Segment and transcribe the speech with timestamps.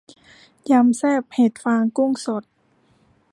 [0.71, 2.43] ยำแซ่บเห็ดฟางกุ้งสด